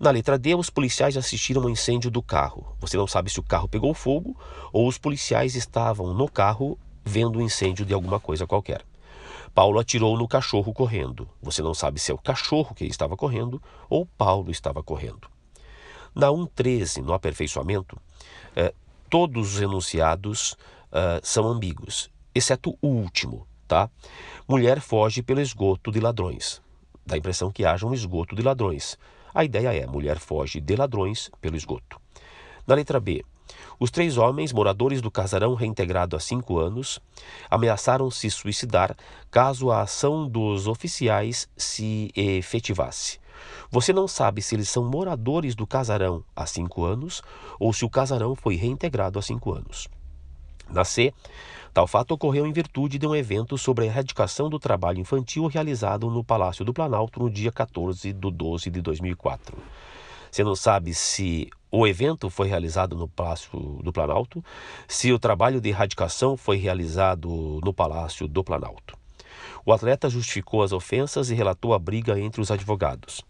Na 0.03 0.11
letra 0.11 0.37
D, 0.37 0.53
os 0.53 0.69
policiais 0.69 1.15
assistiram 1.15 1.61
ao 1.61 1.69
incêndio 1.69 2.11
do 2.11 2.21
carro. 2.21 2.75
Você 2.81 2.97
não 2.97 3.07
sabe 3.07 3.29
se 3.29 3.39
o 3.39 3.43
carro 3.43 3.69
pegou 3.69 3.93
fogo 3.93 4.37
ou 4.73 4.85
os 4.85 4.97
policiais 4.97 5.55
estavam 5.55 6.13
no 6.13 6.27
carro 6.27 6.77
vendo 7.05 7.39
o 7.39 7.41
incêndio 7.41 7.85
de 7.85 7.93
alguma 7.93 8.19
coisa 8.19 8.45
qualquer. 8.45 8.83
Paulo 9.55 9.79
atirou 9.79 10.17
no 10.17 10.27
cachorro 10.27 10.73
correndo. 10.73 11.25
Você 11.41 11.61
não 11.61 11.73
sabe 11.73 12.01
se 12.01 12.11
é 12.11 12.13
o 12.13 12.17
cachorro 12.17 12.75
que 12.75 12.83
estava 12.83 13.15
correndo 13.15 13.63
ou 13.89 14.05
Paulo 14.05 14.51
estava 14.51 14.83
correndo. 14.83 15.29
Na 16.13 16.27
1.13, 16.27 17.01
no 17.01 17.13
aperfeiçoamento, 17.13 17.97
eh, 18.57 18.73
todos 19.09 19.55
os 19.55 19.61
enunciados 19.61 20.57
eh, 20.91 21.21
são 21.23 21.47
ambíguos, 21.47 22.09
exceto 22.35 22.77
o 22.81 22.87
último, 22.89 23.47
tá? 23.65 23.89
Mulher 24.49 24.81
foge 24.81 25.23
pelo 25.23 25.39
esgoto 25.39 25.93
de 25.93 26.01
ladrões. 26.01 26.61
Dá 27.05 27.15
a 27.15 27.17
impressão 27.17 27.49
que 27.49 27.63
haja 27.63 27.87
um 27.87 27.93
esgoto 27.93 28.35
de 28.35 28.41
ladrões. 28.41 28.97
A 29.33 29.43
ideia 29.43 29.73
é: 29.73 29.87
mulher 29.87 30.19
foge 30.19 30.59
de 30.59 30.75
ladrões 30.75 31.29
pelo 31.41 31.55
esgoto. 31.55 31.99
Na 32.67 32.75
letra 32.75 32.99
B, 32.99 33.23
os 33.79 33.91
três 33.91 34.17
homens, 34.17 34.53
moradores 34.53 35.01
do 35.01 35.11
casarão 35.11 35.53
reintegrado 35.53 36.15
há 36.15 36.19
cinco 36.19 36.59
anos, 36.59 36.99
ameaçaram 37.49 38.09
se 38.09 38.29
suicidar 38.29 38.95
caso 39.29 39.71
a 39.71 39.81
ação 39.81 40.27
dos 40.27 40.67
oficiais 40.67 41.49
se 41.57 42.11
efetivasse. 42.15 43.19
Você 43.69 43.91
não 43.91 44.07
sabe 44.07 44.41
se 44.41 44.55
eles 44.55 44.69
são 44.69 44.85
moradores 44.85 45.55
do 45.55 45.67
casarão 45.67 46.23
há 46.35 46.45
cinco 46.45 46.83
anos 46.83 47.21
ou 47.59 47.73
se 47.73 47.83
o 47.83 47.89
casarão 47.89 48.35
foi 48.35 48.55
reintegrado 48.55 49.19
há 49.19 49.21
cinco 49.21 49.53
anos. 49.53 49.87
Na 50.73 50.83
C, 50.83 51.13
Tal 51.73 51.87
fato 51.87 52.11
ocorreu 52.11 52.45
em 52.45 52.53
virtude 52.53 52.99
de 52.99 53.07
um 53.07 53.15
evento 53.15 53.57
sobre 53.57 53.85
a 53.85 53.87
erradicação 53.87 54.47
do 54.47 54.59
trabalho 54.59 54.99
infantil 54.99 55.47
realizado 55.47 56.07
no 56.07 56.23
Palácio 56.23 56.63
do 56.63 56.71
Planalto 56.71 57.19
no 57.19 57.31
dia 57.31 57.51
14 57.51 58.13
de 58.13 58.31
12 58.31 58.69
de 58.69 58.79
2004. 58.79 59.57
Você 60.29 60.43
não 60.43 60.55
sabe 60.55 60.93
se 60.93 61.49
o 61.71 61.87
evento 61.87 62.29
foi 62.29 62.47
realizado 62.47 62.95
no 62.95 63.07
Palácio 63.07 63.79
do 63.83 63.91
Planalto, 63.91 64.45
se 64.87 65.11
o 65.11 65.17
trabalho 65.17 65.59
de 65.59 65.69
erradicação 65.69 66.37
foi 66.37 66.57
realizado 66.57 67.59
no 67.63 67.73
Palácio 67.73 68.27
do 68.27 68.43
Planalto. 68.43 68.95
O 69.65 69.73
atleta 69.73 70.07
justificou 70.11 70.61
as 70.61 70.71
ofensas 70.71 71.31
e 71.31 71.33
relatou 71.33 71.73
a 71.73 71.79
briga 71.79 72.19
entre 72.19 72.39
os 72.39 72.51
advogados. 72.51 73.21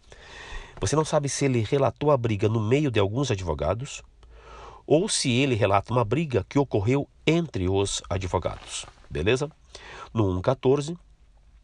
Você 0.82 0.98
não 0.98 1.06
sabe 1.06 1.30
se 1.30 1.46
ele 1.46 1.62
relatou 1.62 2.12
a 2.12 2.18
briga 2.18 2.50
no 2.50 2.60
meio 2.60 2.92
de 2.92 3.00
alguns 3.00 3.32
advogados 3.32 4.04
ou 4.86 5.08
se 5.08 5.32
ele 5.32 5.56
relata 5.56 5.94
uma 5.94 6.04
briga 6.04 6.46
que 6.48 6.60
ocorreu 6.60 7.08
entre 7.26 7.70
os 7.70 8.02
advogados. 8.10 8.86
Beleza? 9.10 9.50
No 10.14 10.26
114, 10.26 10.98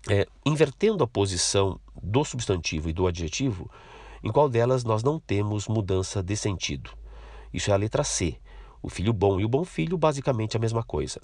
é, 0.10 0.28
invertendo 0.46 1.04
a 1.04 1.08
posição 1.08 1.80
do 2.02 2.24
substantivo 2.24 2.90
e 2.90 2.94
do 2.94 3.08
adjetivo, 3.08 3.70
em 4.24 4.32
qual 4.32 4.50
delas 4.50 4.84
nós 4.84 5.04
não 5.04 5.20
temos 5.20 5.68
mudança 5.68 6.22
de 6.24 6.36
sentido. 6.36 6.92
Isso 7.54 7.72
é 7.72 7.74
a 7.74 7.78
letra 7.78 8.04
C. 8.04 8.38
O 8.82 8.90
filho 8.90 9.12
bom 9.12 9.40
e 9.40 9.46
o 9.46 9.50
bom 9.50 9.66
filho, 9.66 9.98
basicamente 9.98 10.56
a 10.56 10.60
mesma 10.60 10.84
coisa. 10.84 11.22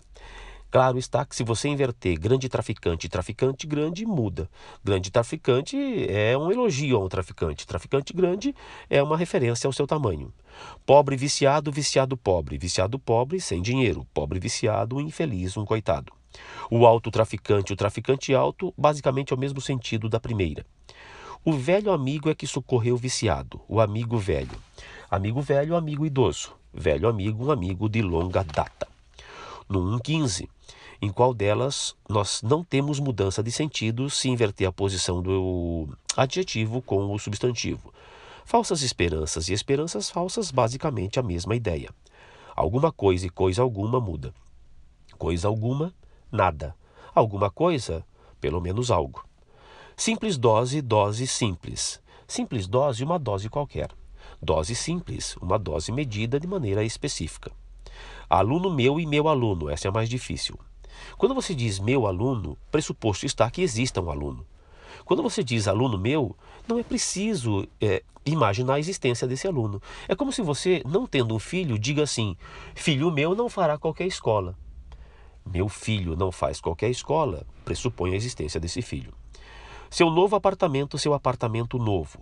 Claro 0.76 0.98
está 0.98 1.24
que 1.24 1.34
se 1.34 1.42
você 1.42 1.70
inverter 1.70 2.20
grande 2.20 2.50
traficante 2.50 3.06
e 3.08 3.10
traficante 3.10 3.66
grande, 3.66 4.06
muda. 4.06 4.50
Grande 4.84 5.10
traficante 5.10 5.78
é 6.10 6.38
um 6.38 6.52
elogio 6.52 6.98
a 6.98 7.06
um 7.06 7.08
traficante. 7.08 7.66
Traficante 7.66 8.12
grande 8.12 8.54
é 8.90 9.02
uma 9.02 9.16
referência 9.16 9.70
ao 9.70 9.72
seu 9.72 9.88
tamanho. 9.88 10.34
Pobre 10.86 11.16
viciado, 11.16 11.72
viciado 11.72 12.18
pobre. 12.18 12.58
Viciado 12.58 13.00
pobre, 13.00 13.40
sem 13.40 13.62
dinheiro. 13.62 14.06
Pobre 14.14 14.38
viciado, 14.38 15.00
infeliz, 15.00 15.56
um 15.56 15.64
coitado. 15.64 16.12
O 16.70 16.86
alto 16.86 17.10
traficante, 17.10 17.72
o 17.72 17.78
traficante 17.78 18.36
alto, 18.36 18.74
basicamente 18.78 19.32
é 19.32 19.36
o 19.38 19.40
mesmo 19.40 19.62
sentido 19.62 20.10
da 20.10 20.20
primeira. 20.20 20.66
O 21.46 21.54
velho 21.54 21.94
amigo 21.94 22.30
é 22.30 22.36
que 22.36 22.46
socorreu 22.46 22.96
o 22.96 22.98
viciado, 22.98 23.62
o 23.70 23.80
amigo 23.80 24.18
velho. 24.18 24.62
Amigo 25.10 25.40
velho, 25.40 25.74
amigo 25.78 26.06
idoso. 26.06 26.52
Velho 26.74 27.08
amigo, 27.08 27.46
um 27.46 27.52
amigo 27.52 27.88
de 27.88 28.02
longa 28.02 28.44
data. 28.44 28.94
No 29.68 29.80
1.15, 29.98 30.48
em 31.02 31.12
qual 31.12 31.34
delas 31.34 31.96
nós 32.08 32.42
não 32.44 32.64
temos 32.64 33.00
mudança 33.00 33.42
de 33.42 33.52
sentido 33.52 34.10
se 34.10 34.30
inverter 34.30 34.68
a 34.68 34.72
posição 34.72 35.22
do 35.22 35.90
adjetivo 36.16 36.82
com 36.82 37.12
o 37.12 37.18
substantivo. 37.18 37.92
Falsas 38.46 38.84
esperanças 38.84 39.50
e 39.50 39.54
esperanças 39.54 40.10
falsas, 40.10 40.52
basicamente 40.52 41.20
a 41.20 41.24
mesma 41.24 41.56
ideia. 41.56 41.90
Alguma 42.56 42.92
coisa 42.92 43.26
e 43.26 43.30
coisa 43.30 43.64
alguma 43.64 44.00
muda. 44.00 44.34
Coisa 45.18 45.48
alguma, 45.48 45.92
nada. 46.32 46.76
Alguma 47.14 47.50
coisa, 47.50 48.06
pelo 48.40 48.62
menos 48.62 48.92
algo. 48.92 49.26
Simples 49.98 50.38
dose, 50.38 50.80
dose 50.82 51.26
simples. 51.26 52.00
Simples 52.28 52.68
dose, 52.68 53.04
uma 53.04 53.18
dose 53.18 53.50
qualquer. 53.50 53.90
Dose 54.40 54.76
simples, 54.76 55.36
uma 55.38 55.58
dose 55.58 55.92
medida 55.92 56.40
de 56.40 56.46
maneira 56.46 56.84
específica. 56.84 57.52
Aluno 58.30 58.70
meu 58.70 59.00
e 59.00 59.06
meu 59.06 59.28
aluno, 59.28 59.70
essa 59.70 59.88
é 59.88 59.90
a 59.90 59.92
mais 59.92 60.10
difícil. 60.10 60.58
Quando 61.18 61.36
você 61.36 61.54
diz 61.54 61.80
meu 61.80 62.08
aluno, 62.08 62.58
pressuposto 62.72 63.26
está 63.26 63.50
que 63.50 63.62
exista 63.62 64.02
um 64.02 64.10
aluno. 64.10 64.46
Quando 65.04 65.22
você 65.22 65.44
diz 65.44 65.68
aluno 65.68 65.98
meu, 65.98 66.36
não 66.68 66.80
é 66.80 66.84
preciso 66.84 67.68
é, 67.80 68.02
imaginar 68.26 68.76
a 68.76 68.80
existência 68.80 69.28
desse 69.28 69.48
aluno. 69.48 69.82
É 70.08 70.16
como 70.16 70.32
se 70.32 70.42
você, 70.42 70.82
não 70.86 71.06
tendo 71.06 71.36
um 71.36 71.40
filho, 71.40 71.78
diga 71.78 72.04
assim: 72.04 72.36
filho 72.74 73.12
meu 73.12 73.36
não 73.36 73.50
fará 73.50 73.78
qualquer 73.78 74.08
escola. 74.08 74.56
Meu 75.46 75.70
filho 75.70 76.16
não 76.16 76.32
faz 76.32 76.60
qualquer 76.60 76.90
escola, 76.90 77.46
pressupõe 77.64 78.14
a 78.14 78.16
existência 78.16 78.60
desse 78.60 78.82
filho. 78.82 79.14
Seu 79.92 80.10
novo 80.10 80.36
apartamento, 80.36 80.98
seu 80.98 81.14
apartamento 81.14 81.78
novo. 81.78 82.20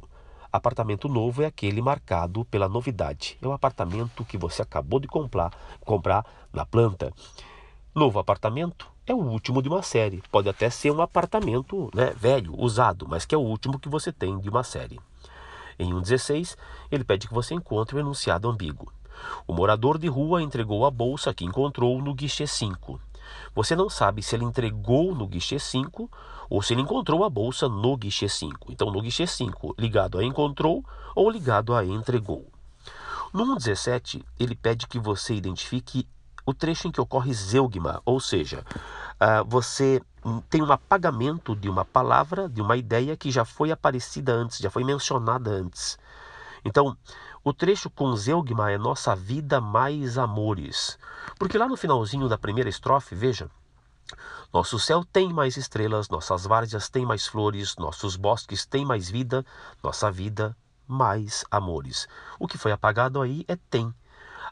Apartamento 0.54 1.10
novo 1.10 1.42
é 1.42 1.48
aquele 1.48 1.82
marcado 1.82 2.46
pela 2.46 2.70
novidade. 2.70 3.40
É 3.42 3.48
o 3.48 3.54
apartamento 3.54 4.24
que 4.24 4.38
você 4.38 4.62
acabou 4.62 5.00
de 5.00 5.08
comprar, 5.08 5.52
comprar 5.80 6.24
na 6.54 6.64
planta. 6.64 7.12
Novo 7.96 8.20
apartamento 8.20 8.88
é 9.08 9.16
o 9.16 9.18
último 9.18 9.64
de 9.64 9.68
uma 9.68 9.82
série. 9.82 10.22
Pode 10.32 10.48
até 10.48 10.70
ser 10.70 10.92
um 10.92 11.02
apartamento 11.02 11.90
né, 11.92 12.14
velho, 12.16 12.54
usado, 12.56 13.08
mas 13.10 13.26
que 13.26 13.34
é 13.34 13.38
o 13.38 13.42
último 13.42 13.80
que 13.80 13.90
você 13.90 14.12
tem 14.12 14.38
de 14.38 14.48
uma 14.48 14.64
série. 14.64 15.00
Em 15.80 15.92
1.16, 15.92 16.56
ele 16.92 17.04
pede 17.04 17.28
que 17.28 17.34
você 17.34 17.56
encontre 17.56 17.96
o 17.96 18.00
enunciado 18.00 18.48
ambíguo. 18.48 18.94
O 19.48 19.54
morador 19.54 19.98
de 19.98 20.08
rua 20.08 20.44
entregou 20.44 20.86
a 20.86 20.92
bolsa 20.92 21.34
que 21.34 21.44
encontrou 21.44 22.00
no 22.00 22.14
guichê 22.14 22.46
5. 22.46 23.02
Você 23.56 23.76
não 23.76 23.90
sabe 23.90 24.22
se 24.22 24.36
ele 24.36 24.46
entregou 24.46 25.16
no 25.16 25.26
guichê 25.26 25.58
5 25.58 26.12
ou 26.54 26.62
se 26.62 26.72
ele 26.72 26.84
encontrou 26.84 27.24
a 27.24 27.30
bolsa 27.32 27.68
no 27.68 27.98
guichê 27.98 28.30
5. 28.30 28.72
Então, 28.72 28.92
no 28.92 29.02
guichê 29.02 29.26
5, 29.26 29.74
ligado 29.76 30.20
a 30.20 30.24
encontrou 30.24 30.86
ou 31.16 31.28
ligado 31.28 31.74
a 31.74 31.84
entregou. 31.84 32.48
No 33.34 33.44
117, 33.44 34.24
ele 34.40 34.56
pede 34.56 34.86
que 34.86 35.00
você 35.00 35.34
identifique 35.34 36.08
o 36.46 36.54
trecho 36.54 36.88
em 36.88 36.92
que 36.92 37.02
ocorre 37.02 37.34
zeugma, 37.34 38.04
ou 38.06 38.20
seja, 38.20 38.64
uh, 39.14 39.44
você 39.48 40.00
tem 40.48 40.62
um 40.62 40.72
apagamento 40.72 41.56
de 41.56 41.68
uma 41.68 41.84
palavra, 41.84 42.48
de 42.48 42.62
uma 42.62 42.78
ideia 42.78 43.18
que 43.18 43.32
já 43.32 43.44
foi 43.44 43.72
aparecida 43.72 44.32
antes, 44.32 44.60
já 44.60 44.70
foi 44.70 44.84
mencionada 44.84 45.50
antes. 45.50 45.98
Então, 46.64 46.96
o 47.44 47.52
trecho 47.52 47.90
com 47.90 48.16
zeugma 48.16 48.70
é 48.70 48.78
nossa 48.78 49.16
vida 49.16 49.60
mais 49.60 50.20
amores. 50.20 51.00
Porque 51.40 51.58
lá 51.58 51.68
no 51.68 51.76
finalzinho 51.76 52.30
da 52.30 52.38
primeira 52.38 52.70
estrofe, 52.70 53.16
veja, 53.16 53.50
nosso 54.54 54.78
céu 54.80 55.04
tem 55.04 55.34
mais 55.34 55.58
estrelas, 55.58 56.10
nossas 56.10 56.46
várzeas 56.46 56.90
têm 56.90 57.06
mais 57.06 57.26
flores, 57.26 57.76
nossos 57.78 58.16
bosques 58.16 58.66
têm 58.66 58.86
mais 58.86 59.10
vida, 59.10 59.46
nossa 59.84 60.12
vida 60.12 60.56
mais 60.88 61.44
amores. 61.50 62.08
O 62.40 62.48
que 62.48 62.58
foi 62.58 62.72
apagado 62.72 63.22
aí 63.22 63.46
é 63.48 63.56
tem. 63.56 63.94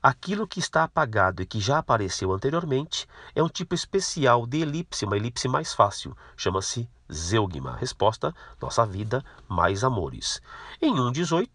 Aquilo 0.02 0.48
que 0.48 0.60
está 0.60 0.84
apagado 0.84 1.44
e 1.44 1.46
que 1.46 1.60
já 1.60 1.78
apareceu 1.78 2.32
anteriormente 2.32 3.08
é 3.36 3.44
um 3.44 3.48
tipo 3.48 3.76
especial 3.76 4.48
de 4.48 4.62
elipse, 4.62 5.06
uma 5.06 5.16
elipse 5.16 5.48
mais 5.48 5.74
fácil, 5.74 6.18
chama-se 6.36 6.90
zeugma. 7.12 7.76
Resposta: 7.76 8.34
nossa 8.60 8.86
vida 8.86 9.24
mais 9.48 9.84
amores. 9.84 10.42
Em 10.82 10.96
1,18, 10.96 11.48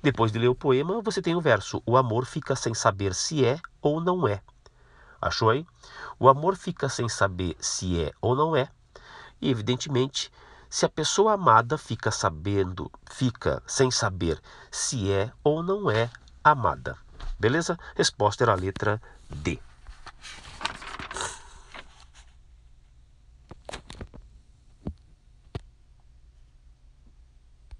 depois 0.00 0.30
de 0.30 0.38
ler 0.38 0.48
o 0.48 0.54
poema, 0.54 1.00
você 1.02 1.20
tem 1.20 1.34
o 1.34 1.40
verso: 1.40 1.82
O 1.84 1.96
amor 1.96 2.24
fica 2.24 2.54
sem 2.54 2.72
saber 2.74 3.14
se 3.14 3.44
é 3.44 3.58
ou 3.82 4.00
não 4.00 4.28
é. 4.28 4.40
Achou 5.20 5.50
aí? 5.50 5.66
O 6.18 6.28
amor 6.28 6.56
fica 6.56 6.88
sem 6.88 7.08
saber 7.08 7.56
se 7.60 8.00
é 8.00 8.12
ou 8.20 8.34
não 8.34 8.54
é. 8.54 8.68
E 9.40 9.50
evidentemente, 9.50 10.32
se 10.70 10.84
a 10.84 10.88
pessoa 10.88 11.32
amada 11.32 11.78
fica 11.78 12.10
sabendo, 12.10 12.90
fica 13.10 13.62
sem 13.66 13.90
saber 13.90 14.40
se 14.70 15.10
é 15.10 15.32
ou 15.42 15.62
não 15.62 15.90
é 15.90 16.10
amada. 16.42 16.96
Beleza? 17.38 17.78
Resposta 17.96 18.44
era 18.44 18.52
a 18.52 18.56
letra 18.56 19.00
D. 19.30 19.60